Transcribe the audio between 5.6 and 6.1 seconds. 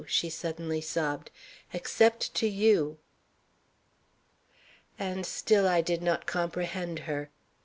I did